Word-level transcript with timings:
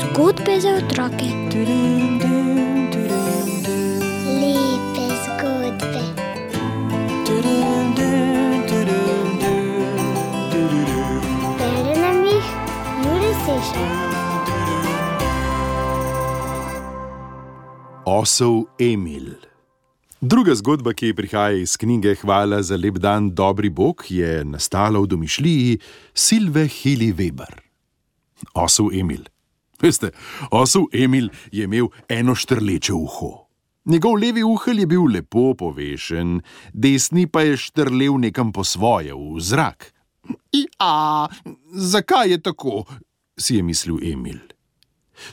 Zgodbe 0.00 0.60
za 0.60 0.68
otroke. 0.68 1.28
Lepe 4.40 5.06
zgodbe. 5.24 6.02
Bere 11.58 11.94
nam 12.00 12.24
jih 12.24 12.46
Juri 13.04 13.32
Sešar. 13.44 13.90
Osel 18.04 18.64
Emil. 18.78 19.55
Druga 20.20 20.54
zgodba, 20.54 20.94
ki 20.96 21.12
prihaja 21.12 21.58
iz 21.60 21.76
knjige 21.76 22.14
Hvala 22.22 22.62
za 22.62 22.76
lep 22.76 22.96
dan, 22.98 23.34
dobri 23.36 23.68
Bog, 23.68 24.04
je 24.08 24.44
nastala 24.44 25.00
v 25.00 25.06
domišljiji 25.06 25.78
Silve 26.14 26.64
Hili 26.66 27.12
Weber. 27.12 27.60
Osel 28.54 28.88
Emil. 28.96 29.26
Veste, 29.80 30.10
osel 30.50 30.88
Emil 30.92 31.28
je 31.52 31.64
imel 31.64 31.88
eno 32.08 32.34
štrleče 32.34 32.92
uho. 32.92 33.46
Njegov 33.84 34.16
levi 34.16 34.42
uhelj 34.42 34.80
je 34.80 34.86
bil 34.86 35.04
lepo 35.04 35.54
povešen, 35.54 36.40
desni 36.72 37.26
pa 37.26 37.44
je 37.44 37.56
štrlel 37.56 38.16
nekam 38.18 38.52
po 38.52 38.64
svoje 38.64 39.12
v 39.12 39.40
zrak. 39.40 39.92
Ja, 40.52 41.28
zakaj 41.72 42.30
je 42.30 42.40
tako? 42.42 42.84
si 43.38 43.56
je 43.56 43.62
mislil 43.62 44.00
Emil. 44.02 44.55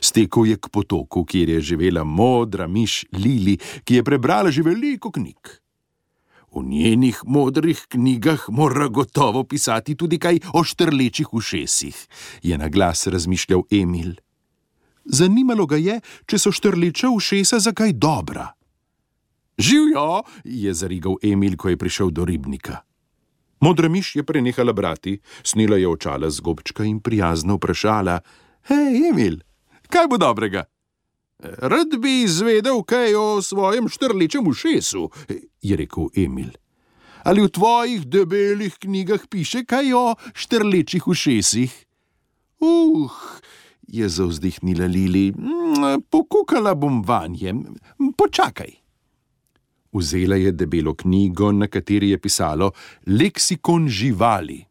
Stekel 0.00 0.46
je 0.46 0.56
k 0.56 0.68
potoku, 0.68 1.24
kjer 1.24 1.48
je 1.48 1.60
živela 1.60 2.04
modra 2.04 2.66
miš 2.66 3.04
Lili, 3.12 3.58
ki 3.84 4.00
je 4.00 4.04
prebrala 4.04 4.50
že 4.50 4.62
veliko 4.62 5.10
knjig. 5.10 5.60
V 6.54 6.62
njenih 6.62 7.20
modrih 7.26 7.86
knjigah 7.88 8.44
mora 8.48 8.88
gotovo 8.88 9.44
pisati 9.44 9.96
tudi 9.98 10.18
kaj 10.18 10.38
o 10.54 10.62
štrlečih 10.64 11.34
ušesih, 11.34 11.96
je 12.42 12.58
na 12.58 12.68
glas 12.68 13.06
razmišljal 13.06 13.62
Emil. 13.70 14.14
Zanimalo 15.04 15.66
ga 15.66 15.76
je, 15.76 16.00
če 16.26 16.38
so 16.38 16.52
štrleča 16.54 17.10
ušesa 17.10 17.58
za 17.58 17.72
kaj 17.72 17.92
dobra. 17.92 18.54
Živijo, 19.58 20.22
je 20.44 20.74
zarigal 20.74 21.18
Emil, 21.22 21.56
ko 21.56 21.68
je 21.68 21.78
prišel 21.78 22.10
do 22.10 22.24
ribnika. 22.24 22.82
Modra 23.60 23.88
miš 23.88 24.16
je 24.16 24.22
prenehala 24.22 24.72
brati, 24.72 25.18
snila 25.42 25.76
je 25.76 25.88
očala 25.88 26.30
z 26.30 26.40
gobčka 26.40 26.84
in 26.84 27.00
prijazno 27.00 27.56
vprašala: 27.56 28.20
Hej, 28.68 29.10
Emil, 29.10 29.38
kaj 29.94 30.10
bo 30.10 30.18
dobrega? 30.18 30.64
Rad 31.38 31.94
bi 32.02 32.22
izvedel 32.24 32.82
kaj 32.82 33.14
o 33.14 33.26
svojem 33.42 33.88
štrlečem 33.88 34.46
ušesu, 34.48 35.10
je 35.62 35.76
rekel 35.76 36.10
Emil. 36.16 36.50
Ali 37.24 37.40
v 37.40 37.48
tvojih 37.48 38.04
debelih 38.06 38.74
knjigah 38.80 39.26
piše 39.30 39.64
kaj 39.64 39.92
o 39.94 40.06
štrlečih 40.34 41.06
ušesih? 41.08 41.72
Uh, 42.60 43.12
je 43.88 44.08
zavzdihnila 44.08 44.86
Lili, 44.86 45.32
"Mm, 45.32 46.02
pokukala 46.10 46.74
bom 46.74 47.02
vanje, 47.02 47.54
počakaj. 48.16 48.72
Vzela 49.92 50.36
je 50.36 50.52
debelo 50.52 50.94
knjigo, 50.94 51.52
na 51.52 51.66
kateri 51.66 52.10
je 52.10 52.18
pisalo 52.18 52.72
Leksikon 53.06 53.88
živali, 53.88 54.64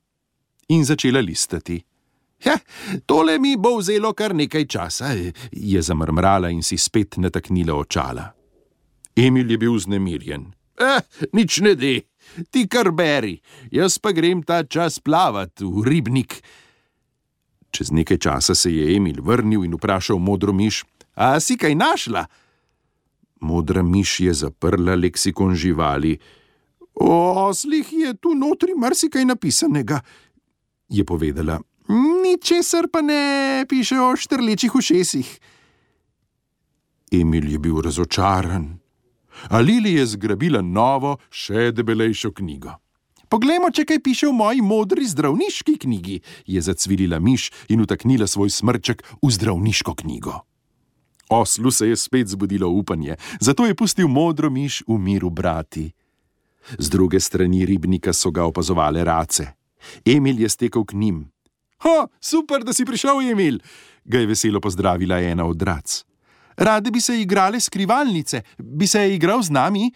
in 0.68 0.84
začela 0.86 1.20
listati. 1.20 1.84
Ja, 2.46 2.58
tole 3.06 3.40
mi 3.40 3.56
bo 3.58 3.78
vzelo 3.78 4.14
kar 4.14 4.36
nekaj 4.36 4.66
časa, 4.68 5.14
je 5.52 5.82
zamrmrala 5.82 6.50
in 6.52 6.64
si 6.64 6.78
spet 6.78 7.18
nataknila 7.18 7.76
očala. 7.76 8.34
Emil 9.16 9.52
je 9.52 9.58
bil 9.58 9.78
znemirjen. 9.80 10.52
Eh, 10.80 11.02
nič 11.34 11.62
ne 11.62 11.76
de, 11.76 12.02
ti 12.52 12.66
kar 12.68 12.92
beri, 12.92 13.38
jaz 13.72 14.00
pa 14.02 14.12
grem 14.12 14.42
ta 14.44 14.64
čas 14.66 15.00
plavat 15.00 15.62
v 15.62 15.86
ribnik. 15.86 16.42
Čez 17.74 17.92
nekaj 17.94 18.18
časa 18.18 18.56
se 18.56 18.74
je 18.74 18.96
Emil 18.96 19.22
vrnil 19.22 19.64
in 19.66 19.78
vprašal 19.78 20.20
modro 20.20 20.54
miš: 20.54 20.84
A 21.16 21.40
si 21.40 21.58
kaj 21.58 21.76
našla? 21.76 22.26
Modra 23.42 23.84
miš 23.84 24.20
je 24.20 24.34
zaprla 24.34 24.96
leksikon 24.96 25.56
živali. 25.56 26.18
O 26.94 27.50
oslih 27.50 27.88
je 27.94 28.14
tu 28.14 28.34
notri 28.34 28.74
marsikaj 28.78 29.26
napisanega, 29.26 30.02
je 30.90 31.06
povedala. 31.06 31.60
Ničesar 31.94 32.88
pa 32.90 33.02
ne 33.02 33.66
piše 33.70 34.00
o 34.02 34.16
štrlečih 34.18 34.76
ušesih. 34.76 35.40
Emil 37.12 37.52
je 37.52 37.60
bil 37.60 37.82
razočaran. 37.82 38.80
A 39.50 39.60
Lili 39.60 39.94
je 39.94 40.06
zgrabila 40.06 40.62
novo, 40.62 41.18
še 41.30 41.72
debelejšo 41.72 42.32
knjigo. 42.34 42.74
Poglejmo, 43.30 43.70
če 43.74 43.86
kaj 43.90 44.00
piše 44.06 44.28
v 44.30 44.38
moji 44.38 44.62
modri 44.62 45.06
zdravniški 45.10 45.78
knjigi, 45.82 46.20
je 46.46 46.62
zacvilila 46.62 47.18
miš 47.18 47.50
in 47.70 47.82
utaknila 47.82 48.28
svoj 48.30 48.50
smrček 48.54 49.02
v 49.22 49.30
zdravniško 49.34 49.96
knjigo. 50.02 50.42
Oslu 51.34 51.72
se 51.72 51.90
je 51.90 51.98
spet 51.98 52.30
zbudilo 52.30 52.70
upanje, 52.70 53.18
zato 53.42 53.66
je 53.66 53.76
pustil 53.76 54.08
modro 54.08 54.50
miš 54.54 54.84
v 54.88 54.98
miru 55.02 55.30
brati. 55.30 55.90
Z 56.78 56.90
druge 56.90 57.20
strani 57.20 57.66
ribnika 57.66 58.14
so 58.14 58.32
ga 58.32 58.46
opazovale 58.46 59.04
race. 59.04 59.48
Emil 60.06 60.40
je 60.40 60.50
stekel 60.50 60.86
k 60.86 60.94
njim. 60.94 61.34
Ha, 61.84 62.08
super, 62.20 62.64
da 62.64 62.74
si 62.74 62.86
prišel, 62.86 63.22
Emil, 63.32 63.60
ga 64.06 64.20
je 64.20 64.28
veselo 64.28 64.62
pozdravila 64.64 65.20
ena 65.20 65.46
od 65.46 65.62
rac. 65.62 66.04
Rade 66.58 66.92
bi 66.92 67.02
se 67.02 67.22
igrale 67.22 67.60
skrivalnice, 67.60 68.42
bi 68.58 68.88
se 68.88 69.04
igral 69.16 69.42
z 69.44 69.50
nami? 69.50 69.92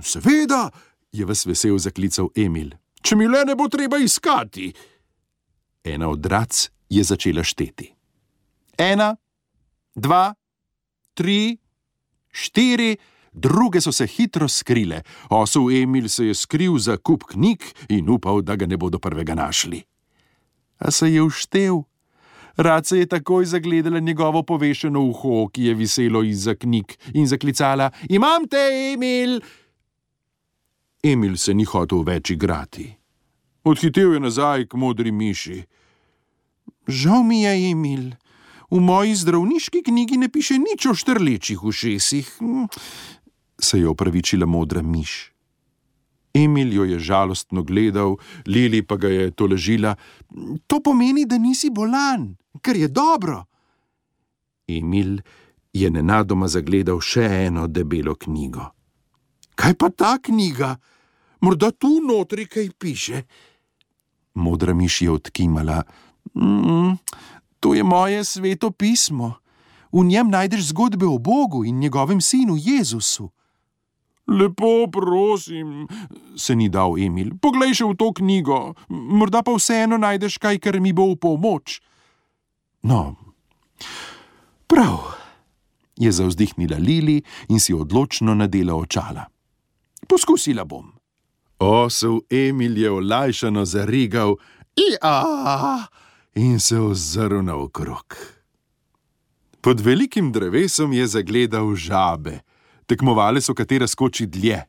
Seveda, 0.00 0.70
je 1.12 1.24
vas 1.24 1.46
vesel 1.46 1.78
zaklical 1.78 2.30
Emil. 2.36 2.70
Če 3.02 3.16
mi 3.16 3.26
le 3.26 3.44
ne 3.46 3.56
bo 3.56 3.68
treba 3.68 3.98
iskati. 3.98 4.72
Ena 5.84 6.08
od 6.08 6.26
rac 6.26 6.68
je 6.90 7.04
začela 7.04 7.42
šteti. 7.42 7.88
Ena, 8.78 9.14
dva, 9.94 10.34
tri, 11.14 11.56
štiri, 12.30 12.96
druge 13.32 13.80
so 13.80 13.92
se 13.92 14.06
hitro 14.06 14.48
skrile. 14.48 15.02
Osel 15.30 15.70
Emil 15.82 16.08
se 16.08 16.26
je 16.26 16.34
skril 16.34 16.78
za 16.78 16.96
kup 16.96 17.24
knjig 17.32 17.64
in 17.88 18.08
upal, 18.08 18.42
da 18.42 18.56
ga 18.56 18.66
ne 18.66 18.76
bodo 18.76 18.98
prvega 18.98 19.34
našli. 19.34 19.82
A 20.78 20.90
se 20.90 21.12
je 21.12 21.22
uštev? 21.22 21.82
Raca 22.56 22.96
je 22.96 23.06
takoj 23.06 23.44
zagledala 23.44 23.98
njegovo 23.98 24.42
povešeno 24.42 25.00
uho, 25.00 25.48
ki 25.52 25.62
je 25.62 25.74
viselo 25.74 26.22
izza 26.22 26.54
knjig, 26.54 26.96
in 27.14 27.26
zaklicala: 27.26 27.90
Imam 28.08 28.48
te, 28.48 28.92
Emil! 28.92 29.40
Emil 31.02 31.36
se 31.36 31.54
ni 31.54 31.64
hotel 31.64 32.02
več 32.02 32.30
igrati. 32.30 32.88
Odhitel 33.64 34.14
je 34.14 34.20
nazaj 34.20 34.66
k 34.66 34.74
modri 34.74 35.12
miši. 35.12 35.62
Žal 36.88 37.22
mi 37.22 37.42
je, 37.42 37.70
Emil, 37.70 38.10
v 38.70 38.80
moji 38.80 39.14
zdravniški 39.14 39.82
knjigi 39.86 40.18
ne 40.18 40.28
piše 40.28 40.58
nič 40.58 40.86
o 40.90 40.94
štrlečih 40.94 41.62
ušesih, 41.64 42.32
se 43.60 43.78
je 43.78 43.88
opravičila 43.88 44.46
modra 44.46 44.82
miš. 44.82 45.37
Emil 46.44 46.72
jo 46.72 46.84
je 46.84 46.98
žalostno 46.98 47.62
gledal, 47.62 48.16
Lili 48.46 48.82
pa 48.82 48.96
ga 48.96 49.08
je 49.08 49.30
tolažila. 49.30 49.94
To 50.66 50.80
pomeni, 50.80 51.26
da 51.26 51.38
nisi 51.38 51.70
bolan, 51.70 52.36
kar 52.62 52.76
je 52.76 52.88
dobro. 52.88 53.44
Emil 54.68 55.18
je 55.72 55.90
nenadoma 55.90 56.48
zagledal 56.48 57.00
še 57.00 57.24
eno 57.46 57.66
debelo 57.66 58.14
knjigo. 58.14 58.70
Kaj 59.58 59.74
pa 59.74 59.90
ta 59.90 60.18
knjiga? 60.22 60.76
Morda 61.40 61.70
tu 61.70 61.98
notri 62.02 62.46
kaj 62.46 62.70
piše? 62.78 63.22
Modra 64.34 64.74
miš 64.74 65.02
je 65.02 65.10
odkimala. 65.10 65.82
Mm, 66.34 66.94
to 67.60 67.74
je 67.74 67.82
moje 67.82 68.24
sveto 68.24 68.70
pismo. 68.70 69.34
V 69.92 70.04
njem 70.04 70.30
najdeš 70.30 70.68
zgodbe 70.70 71.06
o 71.06 71.18
Bogu 71.18 71.64
in 71.64 71.78
njegovem 71.78 72.20
sinu 72.20 72.56
Jezusu. 72.58 73.30
Lepo 74.28 74.86
prosim, 74.92 75.86
se 76.36 76.54
ni 76.54 76.68
dal 76.68 76.98
Emil. 77.00 77.32
Poglej 77.40 77.72
še 77.80 77.86
v 77.88 77.96
to 77.96 78.12
knjigo, 78.12 78.76
morda 78.92 79.40
pa 79.40 79.54
vseeno 79.56 79.96
najdeš 79.96 80.36
kaj, 80.36 80.60
kar 80.60 80.76
mi 80.84 80.92
bo 80.92 81.08
v 81.14 81.16
pomoč. 81.16 81.80
No, 82.84 83.16
prav, 84.68 85.16
je 85.96 86.12
zavzdihnila 86.12 86.76
Lili 86.76 87.22
in 87.48 87.56
si 87.60 87.72
odločno 87.72 88.36
nadela 88.36 88.76
očala. 88.76 89.24
Poskusila 90.08 90.68
bom. 90.68 90.92
Osel 91.58 92.20
Emil 92.30 92.76
je 92.78 92.90
olajšano 92.90 93.64
zarigal, 93.64 94.36
ja, 94.76 95.88
in 96.36 96.60
se 96.60 96.78
ozrl 96.78 97.42
naokrog. 97.42 98.14
Pod 99.60 99.80
velikim 99.80 100.30
drevesom 100.32 100.92
je 100.92 101.06
zagledal 101.06 101.74
žabe 101.74 102.44
tekmovale 102.88 103.40
so, 103.44 103.54
katera 103.54 103.86
skoči 103.86 104.26
dlje. 104.26 104.62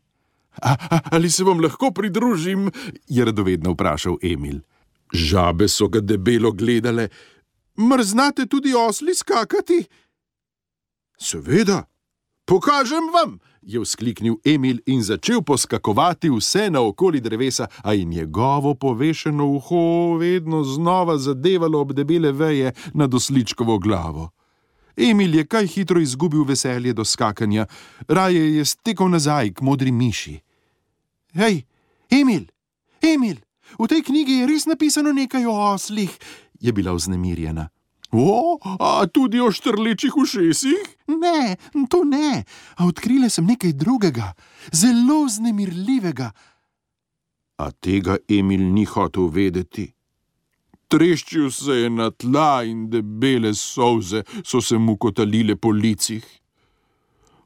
A, 0.61 0.75
a, 0.75 0.99
ali 1.15 1.31
se 1.31 1.43
vam 1.43 1.61
lahko 1.63 1.91
pridružim? 1.95 2.71
je 3.07 3.25
radovedno 3.25 3.73
vprašal 3.73 4.17
Emil. 4.21 4.59
Žabe 5.13 5.67
so 5.67 5.87
ga 5.87 5.99
debelo 5.99 6.51
gledale. 6.51 7.09
Mrznate 7.79 8.45
tudi 8.45 8.73
osli 8.75 9.15
skakati? 9.15 9.85
Seveda, 11.17 11.85
Pokažem 12.49 13.11
vam, 13.13 13.37
je 13.61 13.77
vzkliknil 13.79 14.39
Emil 14.45 14.79
in 14.89 15.03
začel 15.05 15.43
poskakovati 15.45 16.31
vse 16.33 16.69
naokoli 16.73 17.21
drevesa, 17.21 17.67
a 17.83 17.93
je 17.93 18.05
njegovo 18.05 18.73
povešeno 18.73 19.45
uho 19.45 20.17
vedno 20.17 20.63
znova 20.63 21.17
zadevalo 21.17 21.81
ob 21.81 21.93
debele 21.93 22.31
veje 22.31 22.71
nad 22.93 23.13
osličkovo 23.13 23.77
glavo. 23.77 24.29
Emil 24.99 25.35
je 25.35 25.45
kaj 25.47 25.67
hitro 25.67 26.01
izgubil 26.01 26.43
veselje 26.43 26.93
do 26.93 27.05
skakanja, 27.05 27.65
raje 28.07 28.43
je 28.57 28.65
stekel 28.65 29.09
nazaj 29.09 29.53
k 29.53 29.61
modri 29.61 29.91
miši. 29.91 30.39
Hej, 31.39 31.63
Emil, 32.11 32.45
Emil, 33.01 33.37
v 33.79 33.87
tej 33.87 34.03
knjigi 34.03 34.41
je 34.41 34.47
res 34.47 34.65
napisano 34.65 35.13
nekaj 35.15 35.45
o 35.45 35.55
oslih, 35.73 36.11
je 36.59 36.73
bila 36.73 36.91
vznemirjena. 36.91 37.69
O, 38.11 38.57
a 38.79 39.05
tudi 39.05 39.39
o 39.39 39.51
štrlečih 39.53 40.17
ušesih? 40.17 41.05
Ne, 41.07 41.55
to 41.89 42.01
ne. 42.03 42.43
A 42.77 42.85
odkrila 42.89 43.29
sem 43.29 43.45
nekaj 43.45 43.73
drugega, 43.77 44.33
zelo 44.73 45.27
znemirljivega. 45.29 46.31
A 47.61 47.71
tega 47.71 48.17
Emil 48.27 48.65
ni 48.73 48.85
hotel 48.85 49.29
vedeti. 49.29 49.85
Treščil 50.89 51.51
se 51.53 51.75
je 51.83 51.89
na 51.89 52.09
tla 52.11 52.63
in 52.65 52.87
debele 52.89 53.53
solze 53.53 54.23
so 54.43 54.61
se 54.61 54.77
mu 54.77 54.97
kotalile 54.97 55.55
po 55.55 55.69
licih. 55.69 56.25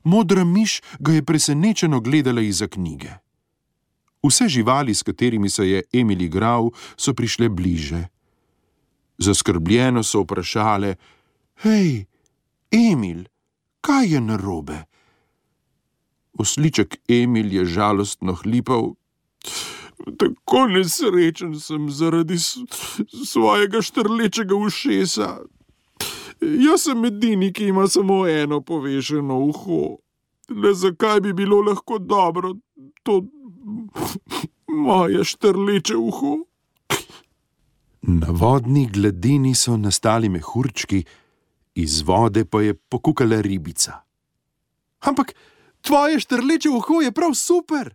Modra 0.03 0.43
miš 0.43 0.79
ga 0.99 1.13
je 1.13 1.23
presenečeno 1.23 1.99
gledala 1.99 2.41
izza 2.41 2.67
knjige. 2.67 3.11
Vse 4.23 4.47
živali, 4.47 4.95
s 4.95 5.03
katerimi 5.03 5.49
se 5.49 5.69
je 5.69 5.83
Emil 5.93 6.21
igral, 6.21 6.71
so 6.95 7.13
prišle 7.13 7.49
bliže. 7.49 8.07
Zaskrbljeno 9.17 10.03
so 10.03 10.23
vprašale: 10.23 10.95
Hej, 11.63 12.05
Emil, 12.71 13.25
kaj 13.81 14.07
je 14.13 14.21
narobe? 14.21 14.83
Osliček 16.39 16.97
Emil 17.07 17.53
je 17.53 17.65
žalostno 17.65 18.33
hlipal. 18.33 18.93
Tako 20.03 20.67
nesrečen 20.67 21.59
sem 21.59 21.89
zaradi 21.89 22.35
svojega 23.25 23.81
štrlečega 23.81 24.55
ušesa. 24.55 25.37
Jaz 26.41 26.83
sem 26.83 27.05
edini, 27.05 27.53
ki 27.53 27.69
ima 27.71 27.87
samo 27.87 28.27
eno 28.27 28.61
povešeno 28.61 29.39
uho. 29.39 29.97
Le 30.49 30.73
zakaj 30.73 31.21
bi 31.21 31.33
bilo 31.33 31.61
lahko 31.61 31.99
dobro 31.99 32.53
to 33.03 33.21
moje 34.67 35.23
štrleče 35.23 35.95
uho? 35.95 36.37
Na 38.01 38.27
vodni 38.29 38.89
gladini 38.91 39.55
so 39.55 39.77
nastali 39.77 40.29
mehurčki, 40.29 41.03
iz 41.75 42.01
vode 42.01 42.45
pa 42.45 42.61
je 42.61 42.73
pokukala 42.73 43.41
ribica. 43.41 44.01
Ampak 44.99 45.33
tvoje 45.81 46.19
štrleče 46.19 46.69
uho 46.69 47.01
je 47.01 47.11
prav 47.11 47.33
super! 47.33 47.93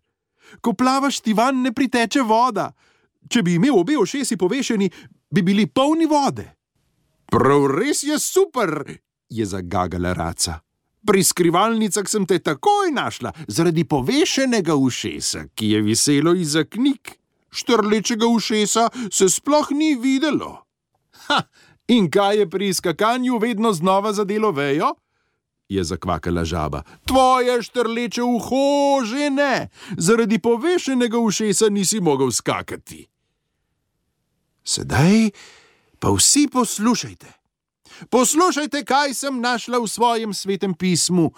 Ko 0.60 0.72
plavaš, 0.72 1.20
ti 1.20 1.32
van 1.32 1.62
ne 1.62 1.72
priteče 1.72 2.22
voda. 2.22 2.70
Če 3.28 3.42
bi 3.42 3.54
imel 3.58 3.78
obe 3.78 3.98
ošesi 3.98 4.36
povešeni, 4.36 4.90
bi 5.30 5.42
bili 5.42 5.66
polni 5.66 6.06
vode. 6.06 6.46
Prav 7.28 7.66
res 7.74 8.02
je 8.02 8.16
super, 8.18 8.72
je 9.28 9.44
zagagala 9.46 10.14
raca. 10.16 10.60
Pri 11.06 11.22
skrivalnicah 11.24 12.08
sem 12.08 12.24
te 12.26 12.38
takoj 12.42 12.90
našla, 12.92 13.32
zaradi 13.48 13.84
povešenega 13.84 14.74
ušesa, 14.74 15.44
ki 15.54 15.74
je 15.74 15.82
viselo 15.82 16.34
iza 16.34 16.64
knjig. 16.64 17.14
Štrlečega 17.50 18.26
ušesa 18.26 18.88
se 19.12 19.28
sploh 19.28 19.70
ni 19.72 19.94
videlo. 19.96 20.64
Ha, 21.28 21.42
in 21.88 22.10
kaj 22.10 22.42
je 22.42 22.50
pri 22.50 22.72
skakanju 22.74 23.38
vedno 23.38 23.72
znova 23.72 24.12
zadelo 24.12 24.50
vejo? 24.52 24.94
Je 25.68 25.84
zakvakala 25.84 26.44
žaba. 26.44 26.82
Tvoje 27.04 27.62
štrleče 27.62 28.22
uho 28.22 29.04
že 29.04 29.30
ne, 29.30 29.68
zaradi 29.96 30.38
povešenega 30.38 31.18
ušesa 31.18 31.68
nisi 31.68 32.00
mogel 32.00 32.30
skakati. 32.30 33.06
Sedaj 34.64 35.30
pa 35.98 36.08
vsi 36.10 36.48
poslušajte. 36.52 37.26
Poslušajte, 38.10 38.84
kaj 38.84 39.14
sem 39.14 39.40
našla 39.40 39.78
v 39.78 39.86
svojem 39.88 40.34
svetem 40.34 40.74
pismu, 40.74 41.32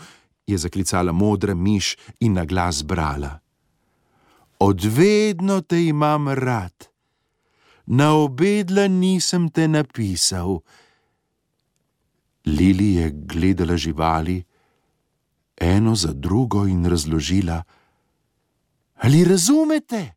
je 0.47 0.59
zaklicala 0.59 1.13
modra 1.13 1.55
miš 1.55 1.97
in 2.21 2.35
na 2.35 2.45
glas 2.45 2.83
brala. 2.83 3.39
Odvedno 4.59 5.61
te 5.61 5.87
imam 5.87 6.29
rad, 6.29 6.91
na 7.87 8.13
obedla 8.15 8.87
nisem 8.89 9.49
te 9.49 9.69
napisal. 9.69 10.61
Lili 12.47 12.95
je 12.95 13.11
gledala 13.15 13.77
živali, 13.77 14.45
eno 15.57 15.95
za 15.95 16.13
drugo 16.13 16.67
in 16.67 16.87
razložila: 16.87 17.63
Ali 18.95 19.25
razumete? 19.25 20.15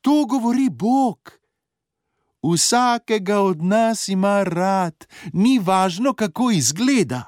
To 0.00 0.26
govori 0.26 0.68
Bog. 0.70 1.32
Vsakega 2.42 3.40
od 3.40 3.62
nas 3.62 4.08
ima 4.08 4.42
rad, 4.42 5.06
ni 5.32 5.58
važno, 5.58 6.12
kako 6.12 6.50
izgleda. 6.50 7.24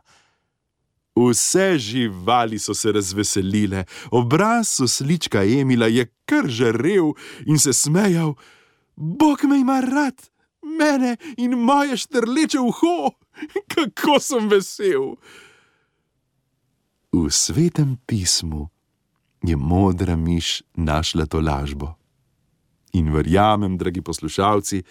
Vse 1.16 1.78
živali 1.78 2.58
so 2.58 2.74
se 2.74 2.92
razveselile, 2.92 3.84
obraz 4.10 4.68
soslička 4.68 5.44
Emila 5.44 5.86
je 5.86 6.06
kar 6.24 6.48
žarev 6.48 7.04
in 7.46 7.58
se 7.58 7.72
smejal: 7.72 8.34
Bog 8.96 9.44
me 9.44 9.58
ima 9.58 9.80
rad, 9.80 10.28
mene 10.62 11.16
in 11.36 11.50
moje 11.50 11.96
štrleče 11.96 12.60
uho, 12.60 13.10
kako 13.74 14.20
sem 14.20 14.48
vesel. 14.48 15.16
V 17.12 17.30
svetem 17.32 17.96
pismu 18.06 18.68
je 19.42 19.56
modra 19.56 20.16
miš 20.16 20.62
našla 20.74 21.26
to 21.26 21.40
lažbo. 21.40 21.94
In 22.92 23.12
verjamem, 23.12 23.76
dragi 23.76 24.00
poslušalci, 24.00 24.82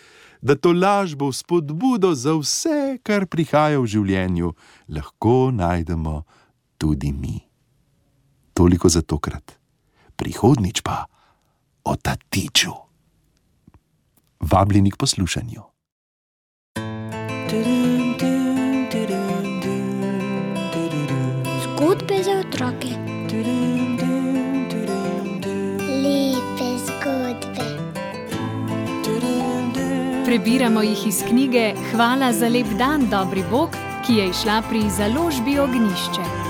da 0.42 0.56
to 0.56 0.74
lažbo 0.74 1.32
spodbudo 1.34 2.14
za 2.14 2.34
vse, 2.38 2.98
kar 3.04 3.26
prihaja 3.26 3.80
v 3.82 3.90
življenju, 3.90 4.54
lahko 4.94 5.50
najdemo 5.52 6.22
tudi 6.78 7.12
mi. 7.12 7.42
Toliko 8.54 8.90
za 8.90 9.02
tokrat, 9.02 9.58
prihodnič 10.16 10.86
pa 10.86 11.06
o 11.84 11.96
tatiču. 11.98 12.74
Vabljeni 14.40 14.94
k 14.94 15.02
poslušanju. 15.02 15.66
Zgodbe 17.56 18.35
Prebiramo 30.25 30.81
jih 30.81 31.07
iz 31.07 31.24
knjige 31.27 31.74
Hvala 31.91 32.34
za 32.34 32.48
lep 32.48 32.67
dan, 32.77 33.10
dobri 33.10 33.44
Bog, 33.51 33.77
ki 34.08 34.13
je 34.13 34.29
išla 34.29 34.62
pri 34.70 34.89
založbi 34.89 35.60
Ognišče. 35.60 36.45